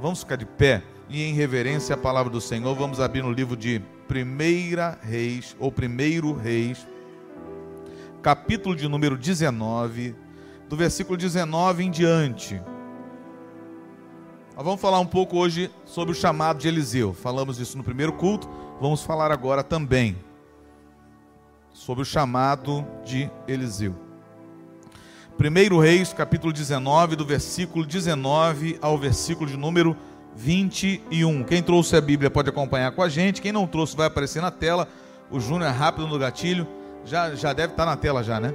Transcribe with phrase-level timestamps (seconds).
[0.00, 3.54] Vamos ficar de pé e em reverência à palavra do Senhor, vamos abrir no livro
[3.54, 6.86] de Primeira Reis, ou Primeiro Reis,
[8.22, 10.16] capítulo de número 19,
[10.70, 12.54] do versículo 19 em diante.
[14.56, 17.12] Nós vamos falar um pouco hoje sobre o chamado de Eliseu.
[17.12, 18.48] Falamos isso no primeiro culto,
[18.80, 20.16] vamos falar agora também
[21.74, 24.09] sobre o chamado de Eliseu.
[25.40, 29.96] 1 Reis, capítulo 19, do versículo 19 ao versículo de número
[30.36, 31.44] 21.
[31.44, 33.40] Quem trouxe a Bíblia pode acompanhar com a gente.
[33.40, 34.86] Quem não trouxe vai aparecer na tela.
[35.30, 36.68] O Júnior é rápido no gatilho.
[37.06, 38.52] Já, já deve estar na tela já, né?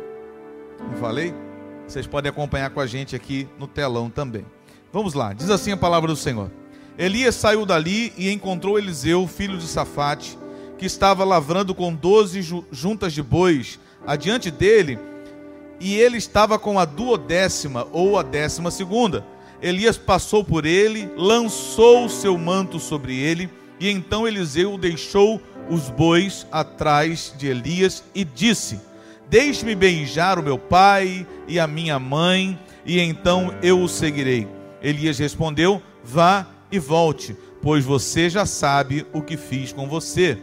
[0.79, 1.34] Não falei?
[1.88, 4.45] Vocês podem acompanhar com a gente aqui no telão também.
[4.93, 5.34] Vamos lá.
[5.34, 6.52] Diz assim a palavra do Senhor.
[6.99, 10.38] Elias saiu dali e encontrou Eliseu, filho de Safate,
[10.77, 14.99] que estava lavrando com doze juntas de bois adiante dele
[15.79, 19.25] e ele estava com a duodécima ou a décima segunda.
[19.61, 25.90] Elias passou por ele, lançou o seu manto sobre ele, e então Eliseu deixou os
[25.90, 28.79] bois atrás de Elias e disse:
[29.29, 34.48] Deixe-me beijar o meu pai e a minha mãe, e então eu o seguirei.
[34.82, 40.37] Elias respondeu: Vá e volte, pois você já sabe o que fiz com você.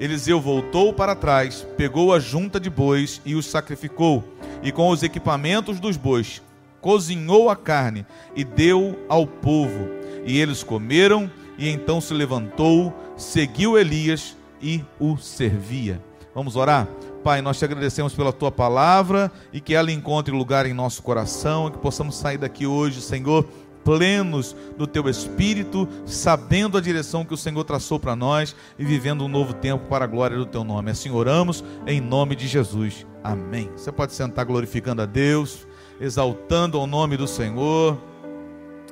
[0.00, 4.24] Eliseu voltou para trás, pegou a junta de bois e os sacrificou
[4.62, 6.42] e com os equipamentos dos bois,
[6.80, 9.88] cozinhou a carne e deu ao povo.
[10.24, 16.02] E eles comeram, e então se levantou, seguiu Elias e o servia.
[16.34, 16.88] Vamos orar?
[17.22, 21.68] Pai, nós te agradecemos pela tua palavra e que ela encontre lugar em nosso coração,
[21.68, 23.46] e que possamos sair daqui hoje, Senhor,
[23.84, 29.24] plenos do teu espírito, sabendo a direção que o Senhor traçou para nós e vivendo
[29.24, 30.90] um novo tempo para a glória do teu nome.
[30.90, 33.06] Assim oramos em nome de Jesus.
[33.22, 33.70] Amém.
[33.76, 35.66] Você pode sentar glorificando a Deus,
[36.00, 37.98] exaltando o nome do Senhor.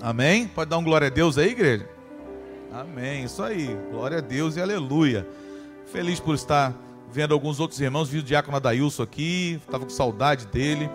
[0.01, 0.47] Amém?
[0.47, 1.89] Pode dar um glória a Deus aí, igreja?
[2.73, 3.25] Amém.
[3.25, 3.77] Isso aí.
[3.91, 5.27] Glória a Deus e aleluia.
[5.87, 6.75] Feliz por estar
[7.13, 8.09] vendo alguns outros irmãos.
[8.09, 10.89] Vi o diácono Adailson aqui, estava com saudade dele.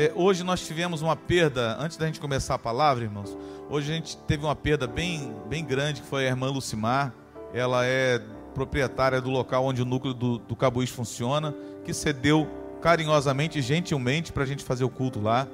[0.00, 3.36] É, hoje nós tivemos uma perda, antes da gente começar a palavra, irmãos,
[3.68, 7.12] hoje a gente teve uma perda bem, bem grande, que foi a irmã Lucimar.
[7.52, 8.22] Ela é
[8.54, 11.52] proprietária do local onde o núcleo do, do Cabuís funciona,
[11.84, 12.48] que cedeu
[12.80, 15.48] carinhosamente gentilmente para a gente fazer o culto lá.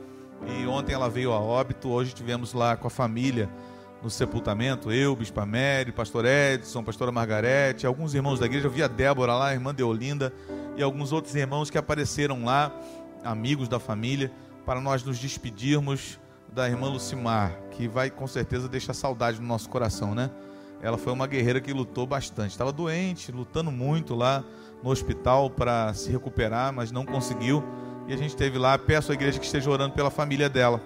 [0.46, 3.48] E ontem ela veio a óbito, hoje tivemos lá com a família
[4.02, 8.82] no sepultamento, eu, Bispa Mary, Pastor Edson, Pastora Margarete, alguns irmãos da igreja, eu vi
[8.82, 10.30] a Débora lá, a irmã Deolinda,
[10.76, 12.70] e alguns outros irmãos que apareceram lá
[13.24, 14.30] amigos da família,
[14.64, 16.20] para nós nos despedirmos
[16.52, 20.30] da irmã Lucimar, que vai com certeza deixar saudade no nosso coração, né?
[20.80, 22.50] Ela foi uma guerreira que lutou bastante.
[22.50, 24.44] Estava doente, lutando muito lá
[24.82, 27.64] no hospital para se recuperar, mas não conseguiu.
[28.06, 28.78] E a gente esteve lá.
[28.78, 30.82] Peço à igreja que esteja orando pela família dela,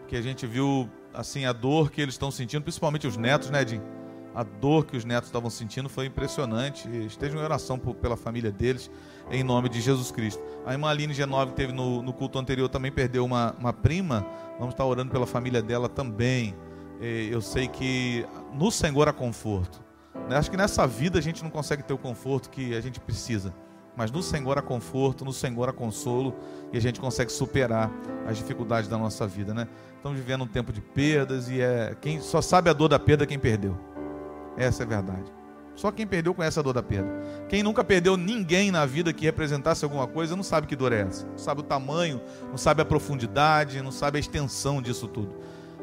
[0.00, 3.64] porque a gente viu assim a dor que eles estão sentindo, principalmente os netos, né,
[3.66, 3.80] Jim?
[4.36, 6.86] A dor que os netos estavam sentindo foi impressionante.
[7.06, 8.90] Estejam em oração por, pela família deles
[9.30, 10.42] em nome de Jesus Cristo.
[10.66, 14.26] A irmã Aline G9 teve no, no, culto anterior também perdeu uma, uma prima.
[14.58, 16.54] Vamos estar orando pela família dela também.
[17.00, 19.82] Eu sei que no Senhor há conforto.
[20.28, 20.36] Né?
[20.36, 23.54] Acho que nessa vida a gente não consegue ter o conforto que a gente precisa.
[23.96, 26.34] Mas no Senhor há conforto, no Senhor há consolo
[26.74, 27.90] e a gente consegue superar
[28.26, 29.66] as dificuldades da nossa vida, né?
[29.96, 33.24] Estamos vivendo um tempo de perdas e é quem só sabe a dor da perda
[33.24, 33.95] é quem perdeu.
[34.56, 35.32] Essa é a verdade.
[35.74, 37.08] Só quem perdeu conhece a dor da perda.
[37.48, 41.02] Quem nunca perdeu ninguém na vida que representasse alguma coisa, não sabe que dor é
[41.02, 41.26] essa.
[41.26, 45.36] Não sabe o tamanho, não sabe a profundidade, não sabe a extensão disso tudo.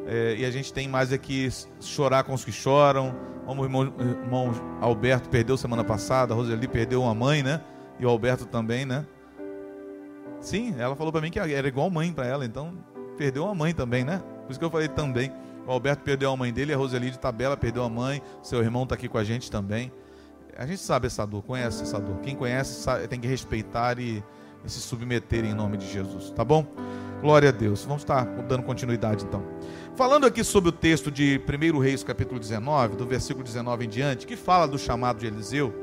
[0.08, 1.48] É, e a gente tem mais é que
[1.80, 3.16] chorar com os que choram.
[3.46, 4.52] Como o irmão, irmão
[4.82, 7.62] Alberto perdeu semana passada, a Roseli perdeu uma mãe, né?
[8.00, 9.06] E o Alberto também, né?
[10.40, 12.74] Sim, ela falou para mim que era igual mãe para ela, então
[13.18, 14.22] perdeu uma mãe também, né?
[14.44, 15.32] Por isso que eu falei também.
[15.66, 18.84] O Alberto perdeu a mãe dele, a Roseli de Tabela perdeu a mãe, seu irmão
[18.84, 19.92] está aqui com a gente também.
[20.58, 22.20] A gente sabe essa dor, conhece essa dor.
[22.20, 24.24] Quem conhece sabe, tem que respeitar e,
[24.64, 26.66] e, se submeter em nome de Jesus, tá bom?
[27.22, 27.86] Glória a Deus.
[27.86, 29.44] Vamos estar dando continuidade então.
[29.96, 34.28] Falando aqui sobre o texto de 1 Reis, capítulo 19, do versículo 19 em diante,
[34.28, 35.74] que fala do chamado de Eliseu,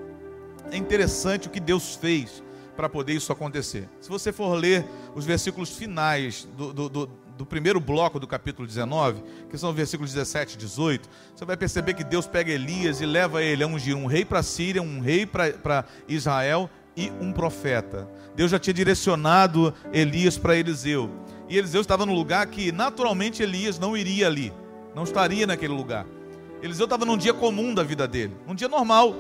[0.70, 2.42] é interessante o que Deus fez
[2.76, 3.88] para poder isso acontecer.
[4.00, 4.84] Se você for ler
[5.14, 7.10] os versículos finais do, do, do
[7.40, 11.56] do primeiro bloco do capítulo 19, que são os versículos 17 e 18, você vai
[11.56, 15.00] perceber que Deus pega Elias e leva ele a ungir um rei para Síria, um
[15.00, 18.06] rei para Israel e um profeta.
[18.36, 21.10] Deus já tinha direcionado Elias para Eliseu.
[21.48, 24.52] E Eliseu estava no lugar que naturalmente Elias não iria ali,
[24.94, 26.04] não estaria naquele lugar.
[26.62, 29.14] Eliseu estava num dia comum da vida dele, um dia normal.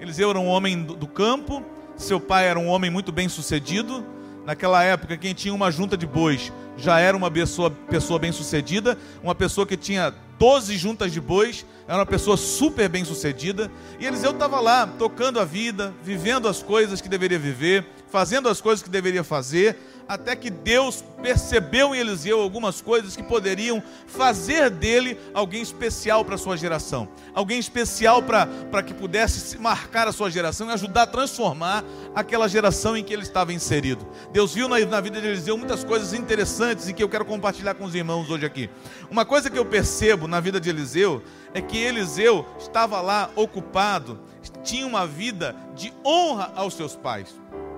[0.00, 1.64] Eliseu era um homem do campo,
[1.96, 4.04] seu pai era um homem muito bem sucedido.
[4.50, 9.32] Naquela época, quem tinha uma junta de bois já era uma pessoa, pessoa bem-sucedida, uma
[9.32, 13.70] pessoa que tinha 12 juntas de bois, era uma pessoa super bem sucedida.
[14.00, 18.60] E Eliseu estava lá, tocando a vida, vivendo as coisas que deveria viver, fazendo as
[18.60, 19.76] coisas que deveria fazer,
[20.10, 26.34] até que Deus percebeu em Eliseu algumas coisas que poderiam fazer dele alguém especial para
[26.34, 31.06] a sua geração, alguém especial para que pudesse marcar a sua geração e ajudar a
[31.06, 34.04] transformar aquela geração em que ele estava inserido.
[34.32, 37.74] Deus viu na, na vida de Eliseu muitas coisas interessantes e que eu quero compartilhar
[37.74, 38.68] com os irmãos hoje aqui.
[39.08, 41.22] Uma coisa que eu percebo na vida de Eliseu
[41.54, 44.18] é que Eliseu estava lá ocupado,
[44.64, 47.32] tinha uma vida de honra aos seus pais.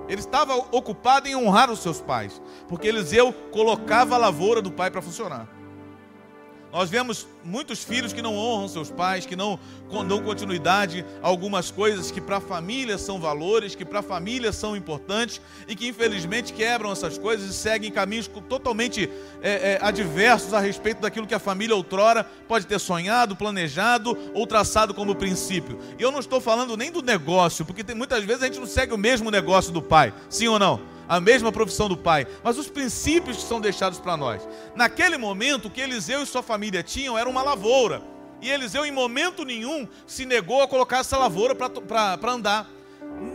[0.09, 4.91] Ele estava ocupado em honrar os seus pais, porque Eliseu colocava a lavoura do pai
[4.91, 5.49] para funcionar.
[6.73, 9.59] Nós vemos muitos filhos que não honram seus pais, que não
[10.09, 14.53] dão continuidade a algumas coisas que para a família são valores, que para a família
[14.53, 15.39] são importantes
[15.69, 19.07] e que infelizmente quebram essas coisas e seguem caminhos totalmente
[19.43, 24.47] é, é, adversos a respeito daquilo que a família outrora pode ter sonhado, planejado ou
[24.47, 25.79] traçado como princípio.
[25.99, 28.67] E eu não estou falando nem do negócio, porque tem, muitas vezes a gente não
[28.67, 30.92] segue o mesmo negócio do pai, sim ou não?
[31.13, 34.49] A mesma profissão do pai, mas os princípios que são deixados para nós.
[34.75, 38.03] Naquele momento, o que Eliseu e sua família tinham era uma lavoura.
[38.41, 42.67] E Eliseu, em momento nenhum, se negou a colocar essa lavoura para andar.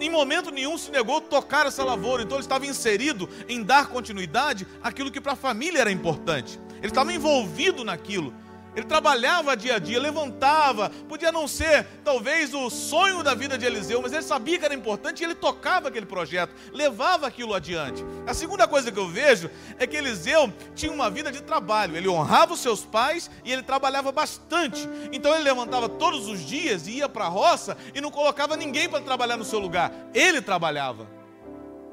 [0.02, 2.24] Em momento nenhum se negou a tocar essa lavoura.
[2.24, 6.60] Então ele estava inserido em dar continuidade àquilo que para a família era importante.
[6.78, 8.34] Ele estava envolvido naquilo.
[8.78, 10.92] Ele trabalhava dia a dia, levantava.
[11.10, 14.76] Podia não ser, talvez, o sonho da vida de Eliseu, mas ele sabia que era
[14.76, 18.06] importante e ele tocava aquele projeto, levava aquilo adiante.
[18.28, 21.98] A segunda coisa que eu vejo é que Eliseu tinha uma vida de trabalho.
[21.98, 24.88] Ele honrava os seus pais e ele trabalhava bastante.
[25.12, 28.88] Então ele levantava todos os dias e ia para a roça e não colocava ninguém
[28.88, 29.92] para trabalhar no seu lugar.
[30.14, 31.08] Ele trabalhava.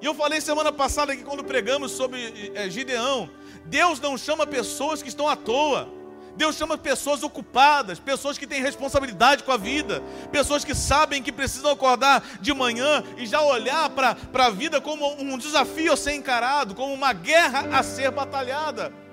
[0.03, 3.31] E eu falei semana passada aqui quando pregamos sobre é, Gideão.
[3.65, 6.04] Deus não chama pessoas que estão à toa.
[6.37, 10.03] Deus chama pessoas ocupadas, pessoas que têm responsabilidade com a vida,
[10.33, 15.15] pessoas que sabem que precisam acordar de manhã e já olhar para a vida como
[15.21, 19.04] um desafio a ser encarado, como uma guerra a ser batalhada.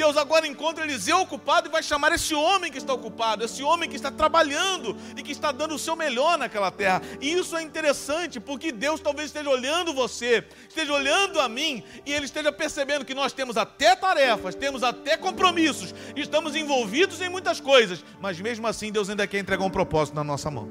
[0.00, 3.86] Deus agora encontra Eliseu ocupado e vai chamar esse homem que está ocupado, esse homem
[3.86, 7.02] que está trabalhando e que está dando o seu melhor naquela terra.
[7.20, 12.14] E isso é interessante, porque Deus talvez esteja olhando você, esteja olhando a mim, e
[12.14, 17.60] Ele esteja percebendo que nós temos até tarefas, temos até compromissos, estamos envolvidos em muitas
[17.60, 20.66] coisas, mas mesmo assim Deus ainda quer entregar um propósito na nossa mão.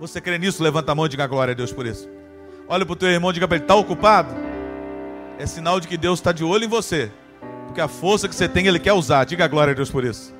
[0.00, 0.62] Você crê nisso?
[0.62, 2.08] Levanta a mão e diga glória a Deus por isso.
[2.66, 4.34] Olha para o teu irmão e diga para ele: está ocupado?
[5.38, 7.12] É sinal de que Deus está de olho em você
[7.76, 9.24] porque a força que você tem, Ele quer usar.
[9.24, 10.34] Diga a glória a Deus por isso.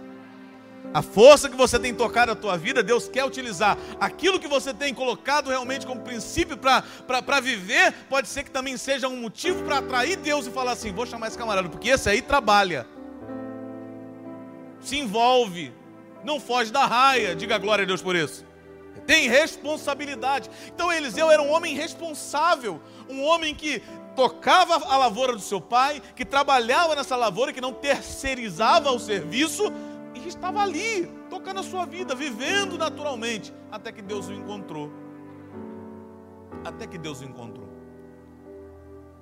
[0.95, 3.77] A força que você tem tocado a tua vida, Deus quer utilizar.
[4.01, 9.07] Aquilo que você tem colocado realmente como princípio para viver, pode ser que também seja
[9.07, 12.23] um motivo para atrair Deus e falar assim: vou chamar esse camarada, porque esse aí
[12.23, 12.87] trabalha,
[14.81, 15.75] se envolve,
[16.25, 17.37] não foge da raia.
[17.37, 18.47] Diga a glória a Deus por isso.
[19.07, 20.51] Tem responsabilidade.
[20.67, 23.83] Então Eliseu era um homem responsável, um homem que
[24.17, 29.65] tocava a lavoura do seu pai, que trabalhava nessa lavoura, que não terceirizava o serviço
[30.15, 34.91] e estava ali, tocando a sua vida, vivendo naturalmente, até que Deus o encontrou.
[36.65, 37.69] Até que Deus o encontrou.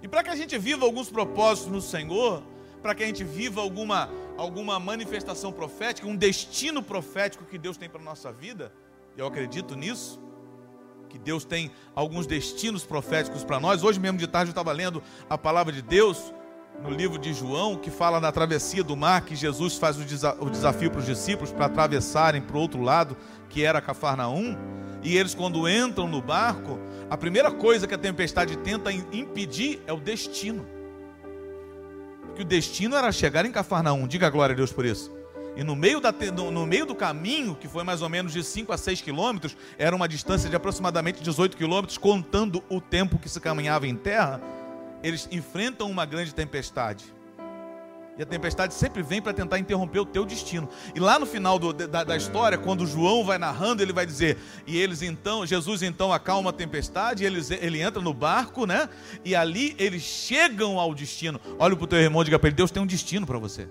[0.01, 2.43] E para que a gente viva alguns propósitos no Senhor,
[2.83, 7.89] para que a gente viva alguma, alguma manifestação profética, um destino profético que Deus tem
[7.89, 8.73] para a nossa vida,
[9.17, 10.21] eu acredito nisso,
[11.09, 13.85] que Deus tem alguns destinos proféticos para nós.
[13.85, 16.33] Hoje mesmo de tarde eu estava lendo a palavra de Deus
[16.83, 20.37] no livro de João, que fala da travessia do mar, que Jesus faz o, desa
[20.41, 23.17] o desafio para os discípulos para atravessarem para o outro lado,
[23.49, 24.57] que era Cafarnaum.
[25.03, 29.93] E eles, quando entram no barco, a primeira coisa que a tempestade tenta impedir é
[29.93, 30.67] o destino.
[32.23, 34.09] Porque o destino era chegar em Cafarnaum.
[34.09, 35.24] Diga glória a Deus por isso.
[35.57, 38.73] E no meio, da, no, meio do caminho, que foi mais ou menos de 5
[38.73, 43.41] a 6 quilômetros, era uma distância de aproximadamente 18 quilômetros, contando o tempo que se
[43.41, 44.41] caminhava em terra,
[45.03, 47.05] eles enfrentam uma grande tempestade.
[48.17, 50.69] E a tempestade sempre vem para tentar interromper o teu destino.
[50.95, 54.39] E lá no final do, da, da, história, quando João vai narrando, ele vai dizer:
[54.67, 58.89] e eles então, Jesus então acalma a tempestade, ele entra no barco, né?
[59.25, 61.41] E ali eles chegam ao destino.
[61.59, 63.69] Olha para o teu irmão e diga para ele: Deus tem um destino para você.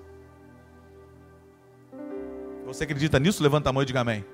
[2.74, 3.44] Você acredita nisso?
[3.44, 4.25] Levanta a mão e diga amém.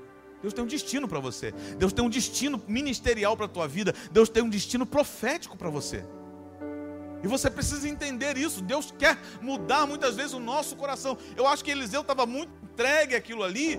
[0.42, 1.52] Deus tem um destino para você.
[1.78, 3.94] Deus tem um destino ministerial para a tua vida.
[4.12, 6.06] Deus tem um destino profético para você.
[7.22, 8.62] E você precisa entender isso.
[8.62, 11.18] Deus quer mudar muitas vezes o nosso coração.
[11.36, 13.78] Eu acho que Eliseu estava muito entregue àquilo ali,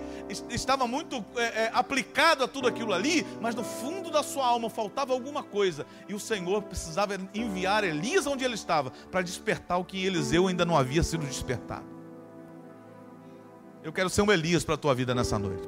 [0.51, 4.69] estava muito é, é, aplicado a tudo aquilo ali, mas no fundo da sua alma
[4.69, 5.87] faltava alguma coisa.
[6.07, 10.67] E o Senhor precisava enviar Elias onde ele estava, para despertar o que Eliseu ainda
[10.67, 12.00] não havia sido despertado.
[13.83, 15.67] Eu quero ser um Elias para a tua vida nessa noite.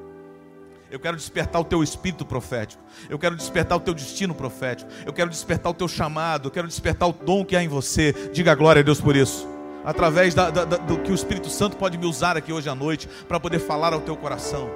[0.91, 2.83] Eu quero despertar o teu espírito profético.
[3.09, 4.91] Eu quero despertar o teu destino profético.
[5.07, 6.49] Eu quero despertar o teu chamado.
[6.49, 8.13] Eu quero despertar o dom que há em você.
[8.31, 9.49] Diga glória a Deus por isso.
[9.83, 12.75] Através da, da, da, do que o Espírito Santo pode me usar aqui hoje à
[12.75, 14.71] noite para poder falar ao teu coração.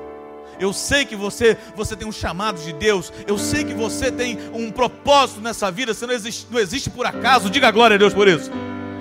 [0.58, 3.12] Eu sei que você, você tem um chamado de Deus.
[3.26, 5.92] Eu sei que você tem um propósito nessa vida.
[5.92, 7.50] Você não existe, não existe por acaso.
[7.50, 8.50] Diga glória a Deus por isso.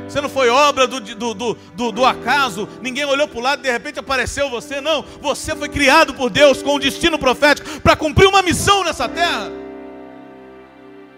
[0.07, 3.63] Você não foi obra do, do, do, do, acaso, ninguém olhou para o lado e
[3.63, 5.03] de repente apareceu você, não.
[5.21, 9.51] Você foi criado por Deus com um destino profético para cumprir uma missão nessa terra.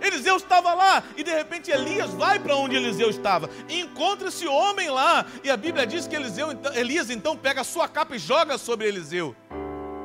[0.01, 4.47] Eliseu estava lá e de repente Elias vai para onde Eliseu estava e encontra esse
[4.47, 5.25] homem lá.
[5.43, 8.57] E a Bíblia diz que Eliseu, então, Elias então pega a sua capa e joga
[8.57, 9.35] sobre Eliseu.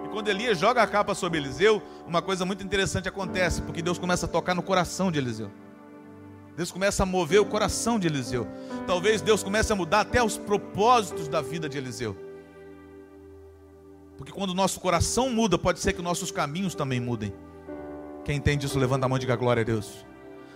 [0.05, 3.99] E quando Elias joga a capa sobre Eliseu, uma coisa muito interessante acontece, porque Deus
[3.99, 5.51] começa a tocar no coração de Eliseu.
[6.57, 8.47] Deus começa a mover o coração de Eliseu.
[8.87, 12.17] Talvez Deus comece a mudar até os propósitos da vida de Eliseu.
[14.19, 17.33] Porque quando o nosso coração muda, pode ser que nossos caminhos também mudem.
[18.25, 20.05] Quem entende isso, levanta a mão e diga glória a Deus.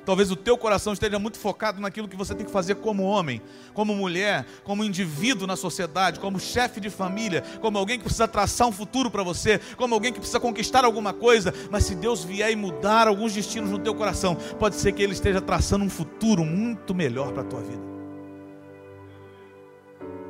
[0.06, 3.42] Talvez o teu coração esteja muito focado naquilo que você tem que fazer como homem,
[3.74, 8.68] como mulher, como indivíduo na sociedade, como chefe de família, como alguém que precisa traçar
[8.68, 11.52] um futuro para você, como alguém que precisa conquistar alguma coisa.
[11.72, 15.12] Mas se Deus vier e mudar alguns destinos no teu coração, pode ser que Ele
[15.12, 17.82] esteja traçando um futuro muito melhor para a tua vida.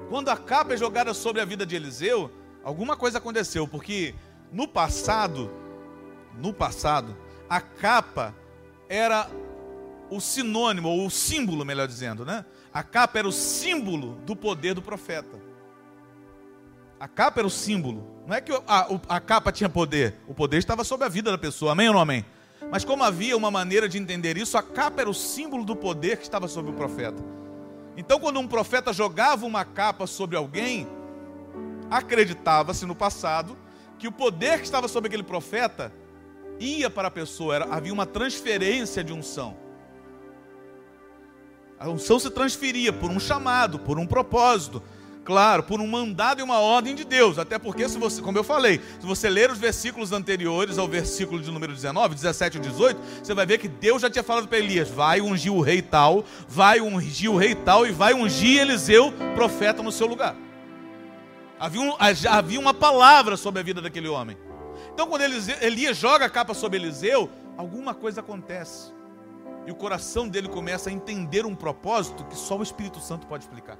[0.09, 2.31] Quando a capa é jogada sobre a vida de Eliseu,
[2.65, 4.15] alguma coisa aconteceu, porque
[4.51, 5.53] no passado,
[6.39, 7.15] no passado,
[7.47, 8.35] a capa
[8.89, 9.29] era
[10.11, 12.45] o sinônimo, ou o símbolo, melhor dizendo, né?
[12.73, 15.41] A capa era o símbolo do poder do profeta.
[16.99, 18.07] A capa era o símbolo.
[18.27, 21.39] Não é que a, a, capa tinha poder, o poder estava sobre a vida da
[21.39, 22.25] pessoa, amém ou não amém?
[22.71, 26.17] Mas como havia uma maneira de entender isso, a capa era o símbolo do poder
[26.17, 27.23] que estava sobre o profeta.
[27.97, 30.89] Então, quando um profeta jogava uma capa sobre alguém,
[31.91, 33.57] acreditava-se no passado
[33.99, 35.93] que o poder que estava sobre aquele profeta
[36.59, 39.57] ia para a pessoa, era, havia uma transferência de unção.
[41.79, 44.83] A unção se transferia por um chamado, por um propósito,
[45.27, 47.39] claro, por um mandado e uma ordem de Deus.
[47.39, 51.43] Até porque, se você, como eu falei, se você ler os versículos anteriores ao versículo
[51.43, 54.59] de número 19, 17 e 18, você vai ver que Deus já tinha falado para
[54.59, 59.13] Elias: vai ungir o rei tal, vai ungir o rei tal e vai ungir Eliseu,
[59.35, 60.35] profeta, no seu lugar.
[61.61, 61.95] Havia, um,
[62.31, 64.37] havia uma palavra sobre a vida daquele homem.
[64.95, 65.23] Então, quando
[65.61, 68.96] Elias joga a capa sobre Eliseu, alguma coisa acontece.
[69.67, 73.45] E o coração dele começa a entender um propósito que só o Espírito Santo pode
[73.45, 73.77] explicar.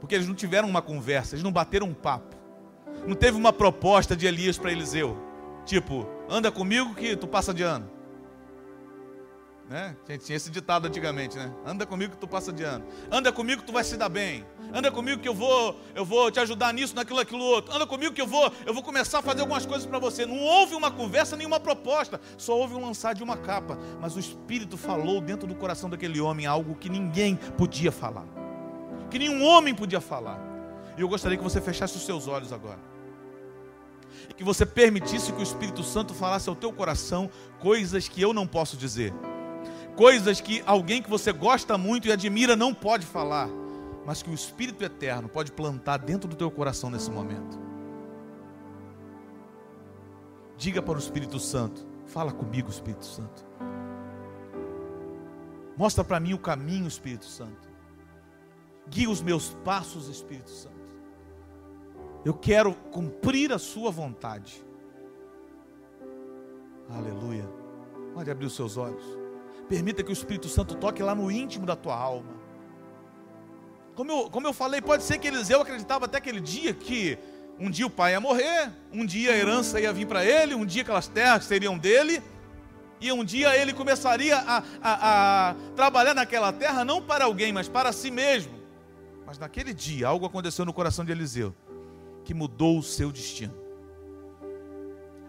[0.00, 2.36] Porque eles não tiveram uma conversa, eles não bateram um papo.
[3.06, 5.16] Não teve uma proposta de Elias para Eliseu.
[5.64, 7.90] Tipo, anda comigo que tu passa de ano.
[9.68, 9.96] Né?
[10.18, 11.50] Tinha esse ditado antigamente, né?
[11.64, 12.84] Anda comigo que tu passa de ano.
[13.10, 14.44] Anda comigo que tu vai se dar bem.
[14.72, 17.74] Anda comigo que eu vou, eu vou te ajudar nisso, naquilo, aquilo outro.
[17.74, 20.26] Anda comigo que eu vou, eu vou começar a fazer algumas coisas para você.
[20.26, 22.20] Não houve uma conversa, nenhuma proposta.
[22.36, 23.78] Só houve um lançar de uma capa.
[24.00, 28.26] Mas o Espírito falou dentro do coração daquele homem algo que ninguém podia falar.
[29.10, 30.40] Que nenhum homem podia falar.
[30.98, 32.80] E eu gostaria que você fechasse os seus olhos agora.
[34.28, 37.30] E que você permitisse que o Espírito Santo falasse ao teu coração
[37.60, 39.12] coisas que eu não posso dizer
[39.96, 43.48] coisas que alguém que você gosta muito e admira não pode falar,
[44.04, 47.58] mas que o Espírito Eterno pode plantar dentro do teu coração nesse momento.
[50.56, 53.44] Diga para o Espírito Santo: fala comigo, Espírito Santo.
[55.76, 57.68] Mostra para mim o caminho, Espírito Santo.
[58.88, 60.74] Guia os meus passos, Espírito Santo.
[62.24, 64.64] Eu quero cumprir a Sua vontade.
[66.88, 67.48] Aleluia.
[68.14, 69.23] Pode abrir os seus olhos.
[69.68, 72.32] Permita que o Espírito Santo toque lá no íntimo da tua alma.
[73.94, 77.16] Como eu, como eu falei, pode ser que Eliseu acreditava até aquele dia que
[77.58, 80.66] um dia o pai ia morrer, um dia a herança ia vir para ele, um
[80.66, 82.20] dia aquelas terras seriam dele,
[83.00, 87.68] e um dia ele começaria a, a, a trabalhar naquela terra não para alguém, mas
[87.68, 88.54] para si mesmo.
[89.24, 91.54] Mas naquele dia algo aconteceu no coração de Eliseu
[92.24, 93.63] que mudou o seu destino.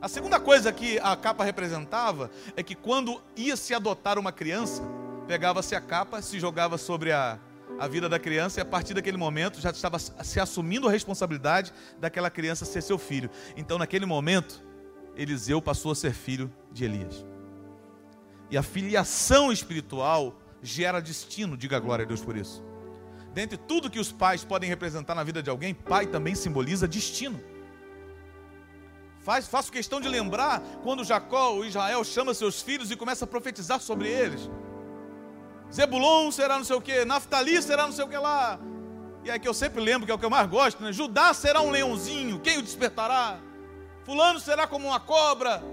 [0.05, 4.83] A segunda coisa que a capa representava é que quando ia se adotar uma criança,
[5.27, 7.39] pegava-se a capa, se jogava sobre a,
[7.79, 11.74] a vida da criança e a partir daquele momento já estava se assumindo a responsabilidade
[12.00, 13.31] daquela criança ser seu filho.
[13.57, 14.63] Então, naquele momento,
[15.15, 17.25] Eliseu passou a ser filho de Elias.
[18.51, 22.63] E a filiação espiritual gera destino, diga glória a Deus por isso.
[23.33, 27.54] Dentre tudo que os pais podem representar na vida de alguém, pai também simboliza destino.
[29.25, 33.27] Faz, faço questão de lembrar quando Jacó, o Israel, chama seus filhos e começa a
[33.27, 34.48] profetizar sobre eles.
[35.74, 38.60] Zebulon será não sei o que, Naftali será não sei o que lá.
[39.24, 40.94] E é que eu sempre lembro que é o que eu mais gosto, né?
[40.94, 43.39] Judá será um leãozinho, quem o despertará?
[44.03, 45.63] Fulano será como uma cobra,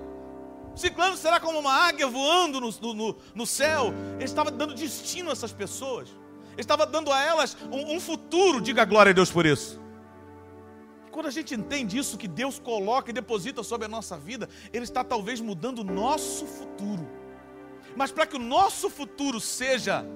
[0.74, 3.92] Ciclano será como uma águia voando no, no, no céu.
[4.14, 6.08] Ele estava dando destino a essas pessoas.
[6.52, 8.62] Ele estava dando a elas um, um futuro.
[8.62, 9.81] Diga glória a Deus por isso.
[11.12, 14.84] Quando a gente entende isso que Deus coloca e deposita sobre a nossa vida, Ele
[14.84, 17.06] está talvez mudando o nosso futuro.
[17.94, 20.06] Mas para que o nosso futuro seja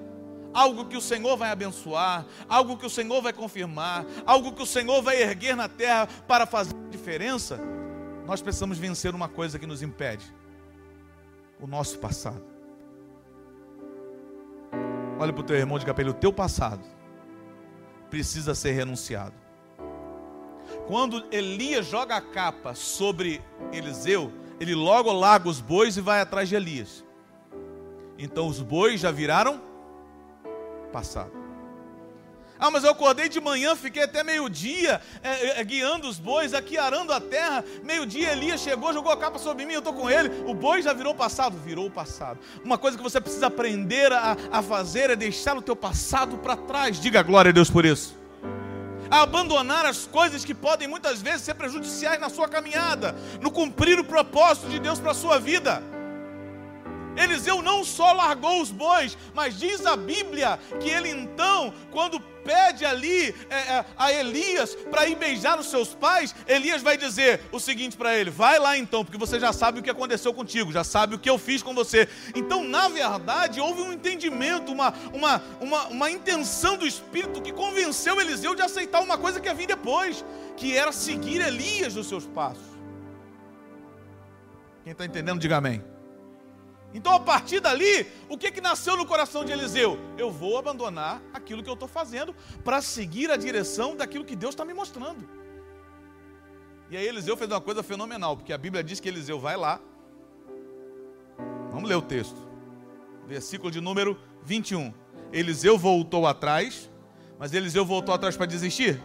[0.51, 4.65] algo que o Senhor vai abençoar, algo que o Senhor vai confirmar, algo que o
[4.65, 7.59] Senhor vai erguer na terra para fazer diferença,
[8.25, 10.33] nós precisamos vencer uma coisa que nos impede
[11.59, 12.43] o nosso passado.
[15.19, 16.83] Olha para o teu irmão de capelho, o teu passado
[18.09, 19.46] precisa ser renunciado.
[20.87, 23.41] Quando Elias joga a capa sobre
[23.73, 27.03] Eliseu, ele logo larga os bois e vai atrás de Elias.
[28.17, 29.61] Então os bois já viraram
[30.91, 31.31] passado.
[32.59, 36.77] Ah, mas eu acordei de manhã, fiquei até meio-dia é, é, guiando os bois, aqui
[36.77, 37.63] arando a terra.
[37.83, 40.29] Meio-dia Elias chegou, jogou a capa sobre mim, eu estou com ele.
[40.47, 41.55] O boi já virou passado?
[41.57, 42.39] Virou passado.
[42.63, 46.55] Uma coisa que você precisa aprender a, a fazer é deixar o teu passado para
[46.55, 46.99] trás.
[46.99, 48.17] Diga glória a Deus por isso.
[49.09, 53.99] A abandonar as coisas que podem muitas vezes ser prejudiciais na sua caminhada, no cumprir
[53.99, 55.81] o propósito de Deus para a sua vida.
[57.17, 62.85] Eliseu não só largou os bois, mas diz a Bíblia que ele então, quando pede
[62.85, 67.59] ali é, é, a Elias para ir beijar os seus pais, Elias vai dizer o
[67.59, 70.83] seguinte para ele: vai lá então, porque você já sabe o que aconteceu contigo, já
[70.83, 72.07] sabe o que eu fiz com você.
[72.33, 78.21] Então, na verdade, houve um entendimento, uma, uma, uma, uma intenção do Espírito que convenceu
[78.21, 80.23] Eliseu de aceitar uma coisa que ia vir depois,
[80.55, 82.77] que era seguir Elias nos seus passos.
[84.83, 85.96] Quem está entendendo, diga amém.
[86.97, 89.99] Então, a partir dali, o que, que nasceu no coração de Eliseu?
[90.17, 94.55] Eu vou abandonar aquilo que eu estou fazendo para seguir a direção daquilo que Deus
[94.55, 95.29] está me mostrando.
[96.89, 99.79] E aí, Eliseu fez uma coisa fenomenal, porque a Bíblia diz que Eliseu vai lá.
[101.69, 102.47] Vamos ler o texto,
[103.27, 104.91] versículo de número 21.
[105.31, 106.89] Eliseu voltou atrás,
[107.37, 108.99] mas Eliseu voltou atrás para desistir?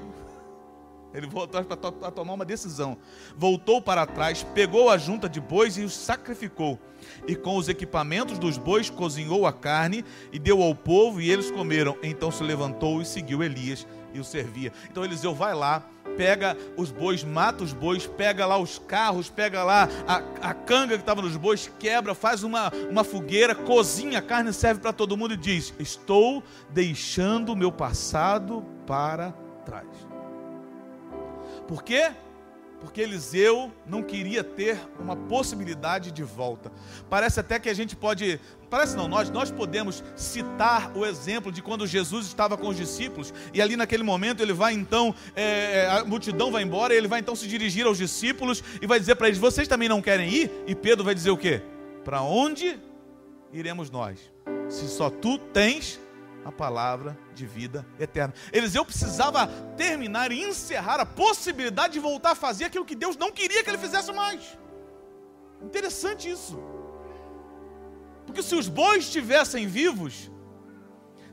[1.13, 2.97] Ele voltou para to tomar uma decisão.
[3.37, 6.81] Voltou para trás, pegou a junta de bois e os sacrificou.
[7.27, 11.51] E com os equipamentos dos bois cozinhou a carne e deu ao povo e eles
[11.51, 11.97] comeram.
[12.03, 14.73] Então se levantou e seguiu Elias e o servia.
[14.91, 19.65] Então Eliseu vai lá, pega os bois, mata os bois, pega lá os carros, pega
[19.65, 24.23] lá a, a canga que estava nos bois, quebra, faz uma, uma fogueira, cozinha a
[24.23, 29.33] carne, serve para todo mundo e diz: Estou deixando o meu passado para
[29.65, 29.89] trás.
[31.67, 32.13] Por quê?
[32.83, 36.73] Porque Eliseu não queria ter uma possibilidade de volta.
[37.09, 41.63] Parece até que a gente pode, parece não, nós, nós podemos citar o exemplo de
[41.63, 46.05] quando Jesus estava com os discípulos, e ali naquele momento ele vai então, é, a
[46.05, 49.29] multidão vai embora, e ele vai então se dirigir aos discípulos e vai dizer para
[49.29, 50.51] eles: Vocês também não querem ir?
[50.67, 51.63] E Pedro vai dizer o quê?
[52.05, 52.81] Para onde
[53.53, 54.19] iremos nós?
[54.69, 56.01] Se só tu tens
[56.45, 58.35] a palavra de vida eterna.
[58.53, 63.31] Eliseu precisava terminar e encerrar a possibilidade de voltar a fazer aquilo que Deus não
[63.31, 64.59] queria que ele fizesse mais.
[65.63, 66.59] Interessante isso.
[68.27, 70.31] Porque se os bois estivessem vivos,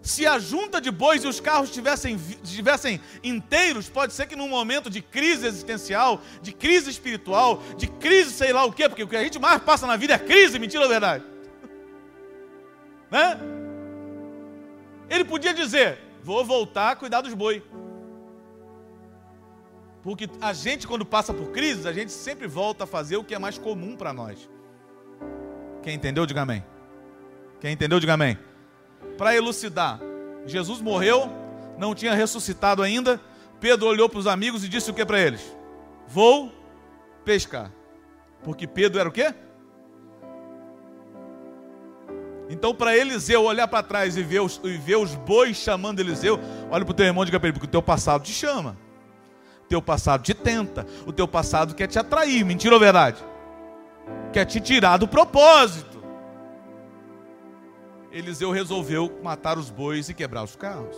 [0.01, 4.47] se a junta de bois e os carros estivessem, estivessem inteiros, pode ser que num
[4.47, 9.07] momento de crise existencial, de crise espiritual, de crise sei lá o quê, porque o
[9.07, 11.23] que a gente mais passa na vida é crise, mentira ou verdade?
[13.11, 13.58] né?
[15.09, 17.63] Ele podia dizer: Vou voltar a cuidar dos boi.
[20.03, 23.35] Porque a gente, quando passa por crises, a gente sempre volta a fazer o que
[23.35, 24.49] é mais comum para nós.
[25.83, 26.63] Quem entendeu, diga amém.
[27.59, 28.37] Quem entendeu, diga amém.
[29.17, 29.99] Para elucidar,
[30.45, 31.29] Jesus morreu,
[31.77, 33.19] não tinha ressuscitado ainda.
[33.59, 35.55] Pedro olhou para os amigos e disse o que para eles?
[36.07, 36.53] Vou
[37.25, 37.71] pescar.
[38.43, 39.33] Porque Pedro era o quê?
[42.49, 46.39] Então, para Eliseu olhar para trás e ver, os, e ver os bois chamando Eliseu,
[46.71, 48.75] olha para o teu irmão e diga para porque o teu passado te chama,
[49.65, 53.23] o teu passado te tenta, o teu passado quer te atrair, mentira ou verdade?
[54.33, 55.99] Quer te tirar do propósito.
[58.11, 60.95] Eliseu resolveu matar os bois e quebrar os carros.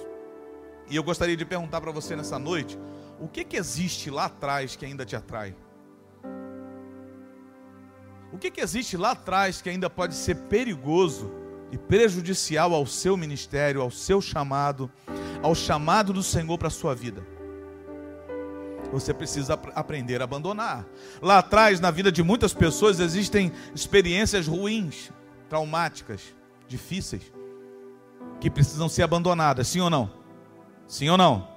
[0.90, 2.80] E eu gostaria de perguntar para você nessa noite:
[3.20, 5.54] o que, que existe lá atrás que ainda te atrai?
[8.32, 11.41] O que, que existe lá atrás que ainda pode ser perigoso
[11.72, 14.92] e prejudicial ao seu ministério, ao seu chamado,
[15.42, 17.26] ao chamado do Senhor para a sua vida.
[18.92, 20.86] Você precisa aprender a abandonar.
[21.22, 25.12] Lá atrás, na vida de muitas pessoas, existem experiências ruins,
[25.48, 26.36] traumáticas,
[26.68, 27.32] difíceis,
[28.40, 30.12] que precisam ser abandonadas, sim ou não?
[30.88, 31.48] Sim ou não?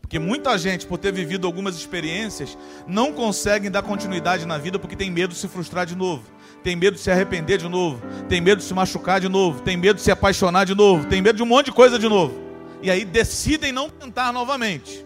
[0.00, 4.96] Porque muita gente, por ter vivido algumas experiências, não conseguem dar continuidade na vida porque
[4.96, 6.24] tem medo de se frustrar de novo,
[6.62, 9.76] tem medo de se arrepender de novo, tem medo de se machucar de novo, tem
[9.76, 12.38] medo de se apaixonar de novo, tem medo de um monte de coisa de novo.
[12.82, 15.04] E aí decidem não tentar novamente.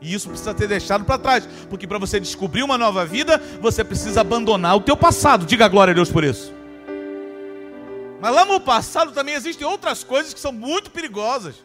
[0.00, 3.82] E isso precisa ser deixado para trás, porque para você descobrir uma nova vida, você
[3.82, 5.46] precisa abandonar o teu passado.
[5.46, 6.52] Diga glória a Deus por isso.
[8.20, 11.56] Mas lá no passado também existem outras coisas que são muito perigosas,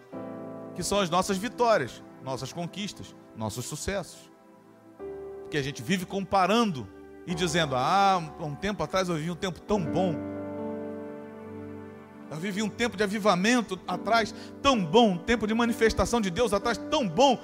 [0.76, 4.20] que são as nossas vitórias nossas conquistas, nossos sucessos.
[5.42, 6.88] Porque a gente vive comparando
[7.32, 10.16] e dizendo: Ah, um tempo atrás eu vivi um tempo tão bom.
[12.30, 16.54] Eu vivi um tempo de avivamento atrás tão bom, um tempo de manifestação de Deus
[16.54, 17.40] atrás tão bom.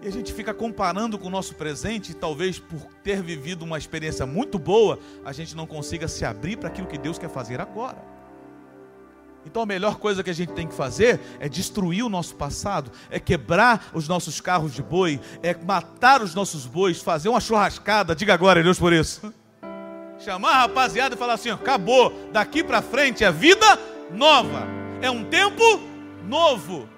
[0.00, 3.78] E a gente fica comparando com o nosso presente, e talvez por ter vivido uma
[3.78, 7.60] experiência muito boa, a gente não consiga se abrir para aquilo que Deus quer fazer
[7.60, 8.11] agora.
[9.44, 12.90] Então a melhor coisa que a gente tem que fazer é destruir o nosso passado,
[13.10, 18.14] é quebrar os nossos carros de boi, é matar os nossos bois, fazer uma churrascada,
[18.14, 19.32] diga agora, Deus por isso.
[20.18, 23.66] Chamar a rapaziada e falar assim: acabou, daqui para frente é vida
[24.12, 24.66] nova,
[25.00, 25.62] é um tempo
[26.24, 26.88] novo.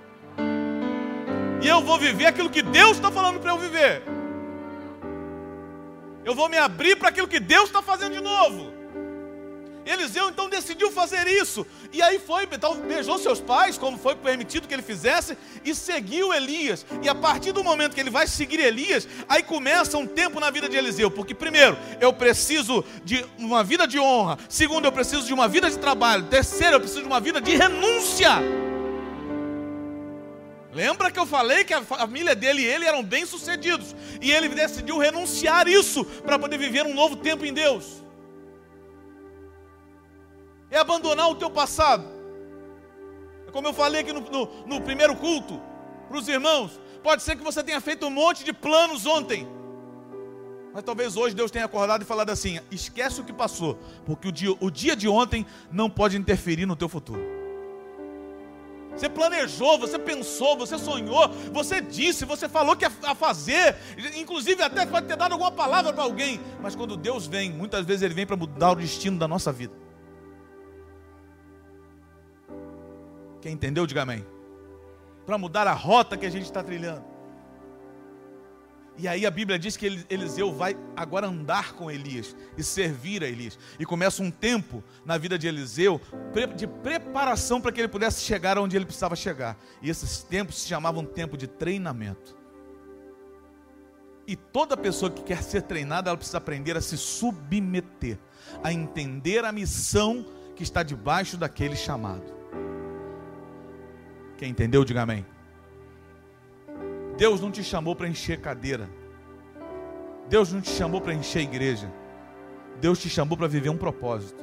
[1.63, 4.03] E eu vou viver aquilo que Deus está falando para eu viver.
[6.23, 8.74] Eu vou me abrir para aquilo que Deus está fazendo de novo.
[9.87, 11.67] Eliseu então decidiu fazer isso.
[11.93, 16.33] E aí foi, então, beijou seus pais, como foi permitido que ele fizesse, e seguiu
[16.33, 16.87] Elias.
[17.03, 20.51] E a partir do momento que ele vai seguir Elias, aí começa um tempo na
[20.51, 21.11] vida de Eliseu.
[21.11, 24.39] Porque, primeiro, eu preciso de uma vida de honra.
[24.49, 26.25] Segundo, eu preciso de uma vida de trabalho.
[26.25, 28.31] Terceiro, eu preciso de uma vida de renúncia.
[30.73, 33.95] Lembra que eu falei que a família dele e ele eram bem-sucedidos.
[34.21, 38.04] E ele decidiu renunciar isso para poder viver um novo tempo em Deus
[40.75, 42.05] é abandonar o teu passado.
[43.47, 45.61] É como eu falei aqui no, no, no primeiro culto,
[46.09, 49.47] para os irmãos, pode ser que você tenha feito um monte de planos ontem,
[50.73, 54.33] mas talvez hoje Deus tenha acordado e falado assim: esquece o que passou, porque o
[54.33, 57.23] dia, o dia de ontem não pode interferir no teu futuro.
[58.97, 63.77] Você planejou, você pensou, você sonhou, você disse, você falou que ia fazer,
[64.17, 68.03] inclusive até pode ter dado alguma palavra para alguém, mas quando Deus vem, muitas vezes
[68.03, 69.84] Ele vem para mudar o destino da nossa vida.
[73.45, 74.25] Quem entendeu, diga amém.
[75.27, 77.05] Para mudar a rota que a gente está trilhando.
[78.97, 83.29] E aí a Bíblia diz que Eliseu vai agora andar com Elias e servir a
[83.29, 83.59] Elias.
[83.79, 86.01] E começa um tempo na vida de Eliseu
[86.57, 89.59] de preparação para que ele pudesse chegar onde ele precisava chegar.
[89.83, 92.35] E esses tempos se chamavam tempo de treinamento.
[94.27, 98.19] E toda pessoa que quer ser treinada, ela precisa aprender a se submeter,
[98.63, 100.25] a entender a missão
[100.57, 102.44] que está debaixo daquele chamado.
[104.37, 105.25] Quem entendeu, diga amém.
[107.17, 108.89] Deus não te chamou para encher cadeira.
[110.29, 111.93] Deus não te chamou para encher igreja.
[112.81, 114.43] Deus te chamou para viver um propósito.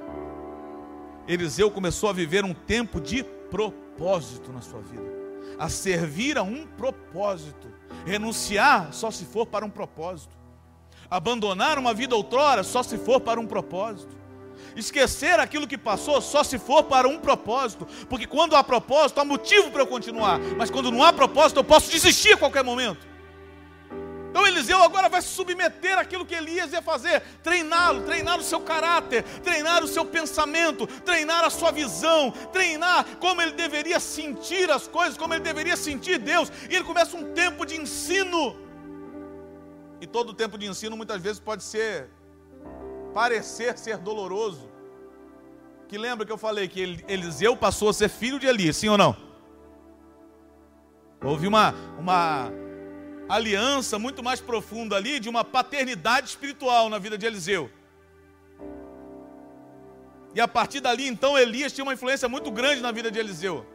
[1.27, 5.03] Eliseu começou a viver um tempo de propósito na sua vida,
[5.59, 7.67] a servir a um propósito.
[8.05, 10.35] Renunciar só se for para um propósito.
[11.09, 14.15] Abandonar uma vida outrora só se for para um propósito.
[14.75, 19.25] Esquecer aquilo que passou só se for para um propósito, porque quando há propósito, há
[19.25, 23.11] motivo para eu continuar, mas quando não há propósito, eu posso desistir a qualquer momento.
[24.31, 28.61] Então Eliseu agora vai se submeter àquilo que Elias ia fazer, treiná-lo, treinar o seu
[28.61, 34.87] caráter, treinar o seu pensamento, treinar a sua visão, treinar como ele deveria sentir as
[34.87, 36.49] coisas, como ele deveria sentir Deus.
[36.69, 38.55] E ele começa um tempo de ensino.
[39.99, 42.09] E todo tempo de ensino muitas vezes pode ser
[43.13, 44.69] parecer ser doloroso.
[45.87, 48.97] Que lembra que eu falei que Eliseu passou a ser filho de Elias, sim ou
[48.97, 49.15] não?
[51.23, 52.49] Houve uma, uma
[53.29, 57.69] aliança muito mais profunda ali, de uma paternidade espiritual na vida de Eliseu.
[60.33, 63.65] E a partir dali, então, Elias tinha uma influência muito grande na vida de Eliseu.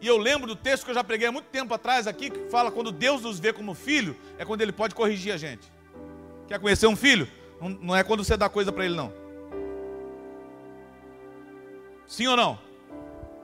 [0.00, 2.50] E eu lembro do texto que eu já preguei há muito tempo atrás aqui, que
[2.50, 5.70] fala quando Deus nos vê como filho, é quando Ele pode corrigir a gente.
[6.46, 7.28] Quer conhecer um filho?
[7.60, 9.12] Não, é quando você dá coisa para ele, não.
[12.06, 12.58] Sim ou não?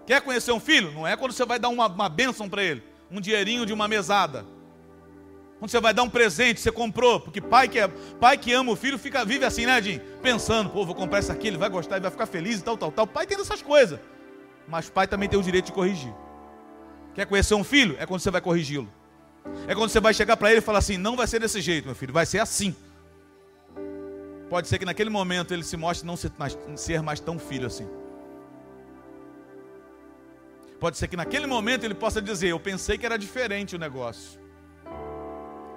[0.06, 0.90] Quer conhecer um filho?
[0.92, 3.86] Não é quando você vai dar uma, uma bênção para ele, um dinheirinho de uma
[3.86, 4.46] mesada.
[5.58, 7.88] Quando você vai dar um presente, você comprou, porque pai que, é,
[8.20, 10.00] pai que ama o filho fica, vive assim, né, Jim?
[10.22, 12.76] Pensando, pô, vou comprar isso aqui, ele vai gostar, ele vai ficar feliz e tal,
[12.76, 13.06] tal, tal.
[13.06, 13.98] Pai tem essas coisas.
[14.68, 16.12] Mas pai também tem o direito de corrigir.
[17.14, 17.96] Quer conhecer um filho?
[17.98, 18.92] É quando você vai corrigi-lo.
[19.66, 21.86] É quando você vai chegar para ele e falar assim: não vai ser desse jeito,
[21.86, 22.76] meu filho, vai ser assim.
[24.48, 27.88] Pode ser que naquele momento ele se mostre não ser mais, tão filho assim.
[30.78, 34.38] Pode ser que naquele momento ele possa dizer: Eu pensei que era diferente o negócio.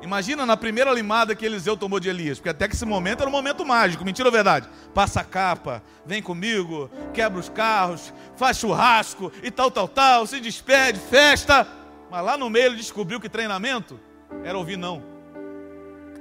[0.02, 3.30] Imagina na primeira limada que Eliseu tomou de Elias, porque até que esse momento era
[3.30, 4.70] um momento mágico, mentira ou verdade?
[4.94, 10.40] Passa a capa, vem comigo, quebra os carros, faz churrasco e tal, tal, tal, se
[10.40, 11.68] despede, festa.
[12.10, 14.00] Mas lá no meio ele descobriu que treinamento
[14.44, 15.04] era ouvir não.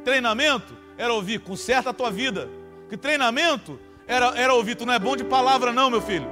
[0.04, 2.50] Treinamento era ouvir, conserta a tua vida.
[2.90, 6.28] Que treinamento era, era ouvir, tu não é bom de palavra não, meu filho.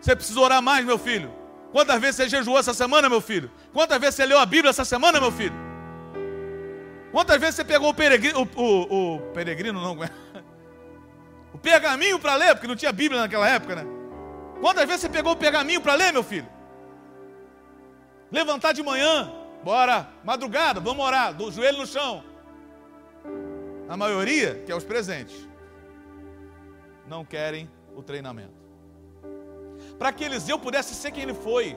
[0.00, 1.30] Você precisa orar mais, meu filho.
[1.70, 3.50] Quantas vezes você jejuou essa semana, meu filho?
[3.72, 5.54] Quantas vezes você leu a Bíblia essa semana, meu filho?
[7.12, 9.98] Quantas vezes você pegou o peregrino, o, o, o peregrino não,
[11.52, 13.84] o pergaminho para ler, porque não tinha Bíblia naquela época, né?
[14.60, 16.48] Quantas vezes você pegou o pergaminho para ler, meu filho?
[18.30, 19.32] Levantar de manhã,
[19.64, 22.22] bora, madrugada, vamos orar, do joelho no chão.
[23.90, 25.46] A maioria, que é os presentes,
[27.06, 28.60] não querem o treinamento
[30.00, 31.76] para que Eliseu pudesse ser quem ele foi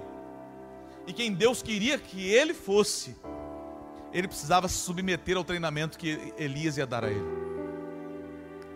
[1.06, 3.17] e quem Deus queria que ele fosse,
[4.13, 7.43] ele precisava se submeter ao treinamento que Elias ia dar a ele.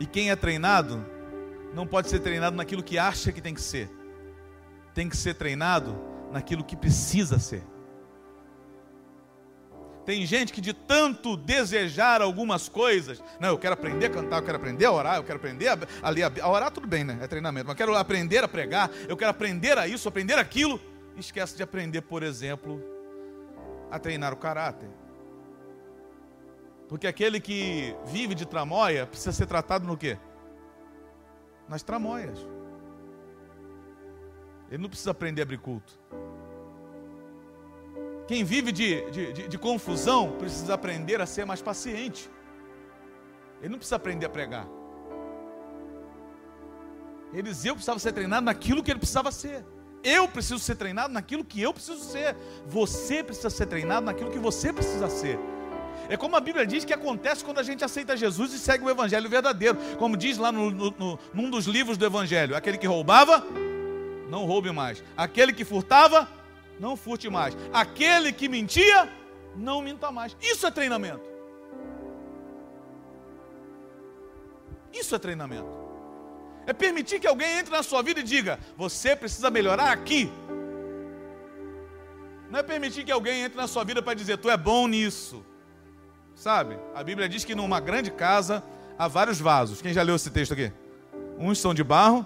[0.02, 1.06] E quem é treinado
[1.73, 3.89] não pode ser treinado naquilo que acha que tem que ser,
[4.93, 5.97] tem que ser treinado
[6.30, 7.63] naquilo que precisa ser.
[10.07, 14.43] Tem gente que de tanto desejar algumas coisas, não, eu quero aprender a cantar, eu
[14.43, 17.03] quero aprender a orar, eu quero aprender a, a ler a, a orar, tudo bem,
[17.03, 17.17] né?
[17.21, 20.79] É treinamento, mas eu quero aprender a pregar, eu quero aprender a isso, aprender aquilo.
[21.17, 22.81] Esquece de aprender, por exemplo,
[23.91, 24.87] a treinar o caráter.
[26.87, 30.17] Porque aquele que vive de tramóia precisa ser tratado no quê?
[31.67, 32.39] Nas tramóias.
[34.71, 35.99] Ele não precisa aprender a abrir culto.
[38.27, 42.29] Quem vive de, de, de, de confusão precisa aprender a ser mais paciente.
[43.61, 44.67] Ele não precisa aprender a pregar.
[47.33, 49.65] Eliseu precisava ser treinado naquilo que ele precisava ser.
[50.03, 52.35] Eu preciso ser treinado naquilo que eu preciso ser.
[52.67, 55.39] Você precisa ser treinado naquilo que você precisa ser.
[56.09, 58.89] É como a Bíblia diz que acontece quando a gente aceita Jesus e segue o
[58.89, 59.77] Evangelho verdadeiro.
[59.97, 63.45] Como diz lá no, no, no, num dos livros do Evangelho: aquele que roubava,
[64.29, 65.03] não roube mais.
[65.15, 66.29] Aquele que furtava,
[66.79, 67.55] não furte mais.
[67.73, 69.11] Aquele que mentia,
[69.55, 70.35] não minta mais.
[70.41, 71.27] Isso é treinamento.
[74.93, 75.87] Isso é treinamento.
[76.65, 80.31] É permitir que alguém entre na sua vida e diga: você precisa melhorar aqui.
[82.49, 85.45] Não é permitir que alguém entre na sua vida para dizer: tu é bom nisso.
[86.35, 86.77] Sabe?
[86.93, 88.63] A Bíblia diz que numa grande casa
[88.97, 89.81] há vários vasos.
[89.81, 90.71] Quem já leu esse texto aqui?
[91.37, 92.25] Uns são de barro,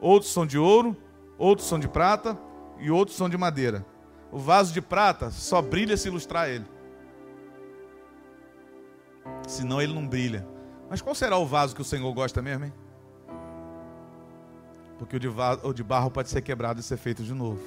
[0.00, 0.96] outros são de ouro,
[1.38, 2.36] outros são de prata,
[2.80, 3.84] e outros são de madeira.
[4.32, 6.64] O vaso de prata só brilha se ilustrar ele.
[9.46, 10.46] Senão ele não brilha.
[10.88, 12.72] Mas qual será o vaso que o Senhor gosta mesmo, hein?
[14.98, 17.62] Porque o de, vaso, o de barro pode ser quebrado e ser feito de novo.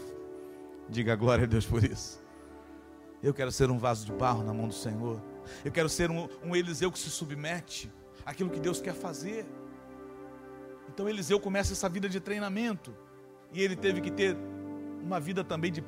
[0.90, 2.22] Diga glória a Deus por isso.
[3.22, 5.22] Eu quero ser um vaso de barro na mão do Senhor.
[5.64, 7.92] Eu quero ser um, um Eliseu que se submete
[8.26, 9.46] àquilo que Deus quer fazer.
[10.90, 12.94] Então Eliseu começa essa vida de treinamento.
[13.52, 14.38] E ele teve que ter
[15.04, 15.84] uma vida também de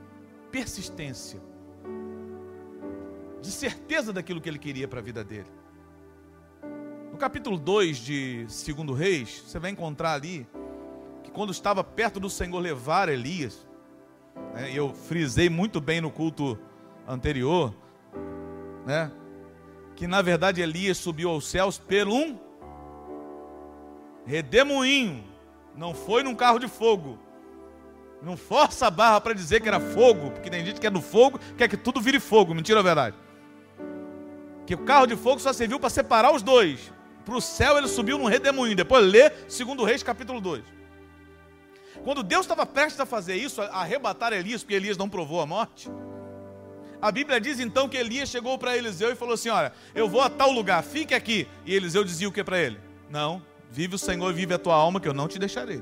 [0.52, 1.42] persistência,
[3.42, 5.48] de certeza daquilo que ele queria para a vida dele.
[7.12, 10.46] No capítulo 2 de 2 Reis, você vai encontrar ali
[11.24, 13.66] que quando estava perto do Senhor levar Elias,
[14.54, 16.60] né, eu frisei muito bem no culto
[17.08, 17.74] anterior,
[18.86, 19.12] né,
[19.96, 22.38] que na verdade Elias subiu aos céus por um
[24.26, 25.24] redemoinho,
[25.74, 27.18] não foi num carro de fogo,
[28.22, 31.02] não força a barra para dizer que era fogo, porque tem gente que é do
[31.02, 32.54] fogo, quer que tudo vire fogo.
[32.54, 33.16] Mentira ou verdade?
[34.66, 36.92] Que o carro de fogo só serviu para separar os dois.
[37.24, 38.76] Para o céu ele subiu num redemoinho.
[38.76, 40.64] Depois lê 2 Reis capítulo 2.
[42.04, 45.46] Quando Deus estava prestes a fazer isso, a arrebatar Elias, porque Elias não provou a
[45.46, 45.90] morte.
[47.02, 50.22] A Bíblia diz então que Elias chegou para Eliseu e falou assim: Olha, eu vou
[50.22, 51.48] a tal lugar, fique aqui.
[51.66, 52.80] E Eliseu dizia o que para ele?
[53.10, 55.82] Não, vive o Senhor, vive a tua alma, que eu não te deixarei.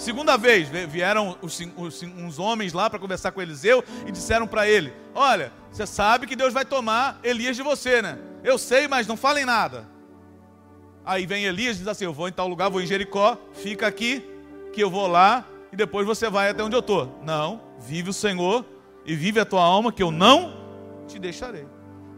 [0.00, 4.66] Segunda vez, vieram os, os, uns homens lá para conversar com Eliseu e disseram para
[4.66, 8.18] ele: Olha, você sabe que Deus vai tomar Elias de você, né?
[8.42, 9.86] Eu sei, mas não falem nada.
[11.04, 13.86] Aí vem Elias e diz assim: Eu vou em tal lugar, vou em Jericó, fica
[13.86, 14.24] aqui,
[14.72, 17.20] que eu vou lá e depois você vai até onde eu estou.
[17.22, 18.64] Não, vive o Senhor
[19.04, 21.66] e vive a tua alma, que eu não te deixarei.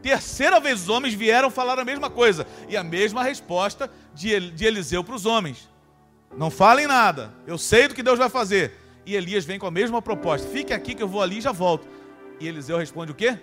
[0.01, 4.31] Terceira vez os homens vieram falar a mesma coisa e a mesma resposta de
[4.65, 5.72] Eliseu para os homens.
[6.37, 7.35] Não falem nada.
[7.47, 8.73] Eu sei do que Deus vai fazer.
[9.05, 10.49] E Elias vem com a mesma proposta.
[10.49, 11.87] Fique aqui que eu vou ali e já volto.
[12.41, 13.39] E Eliseu responde o quê?